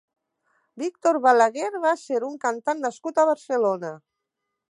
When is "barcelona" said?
3.33-3.93